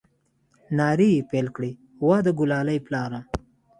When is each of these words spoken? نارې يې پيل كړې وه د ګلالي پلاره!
نارې 0.77 1.09
يې 1.15 1.21
پيل 1.29 1.47
كړې 1.55 1.71
وه 2.07 2.17
د 2.25 2.27
ګلالي 2.39 2.77
پلاره! 2.85 3.19